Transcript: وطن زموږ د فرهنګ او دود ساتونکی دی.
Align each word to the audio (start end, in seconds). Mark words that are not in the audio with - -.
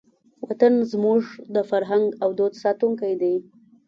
وطن 0.45 0.73
زموږ 0.91 1.21
د 1.55 1.57
فرهنګ 1.69 2.05
او 2.23 2.29
دود 2.37 2.53
ساتونکی 2.63 3.13
دی. 3.21 3.35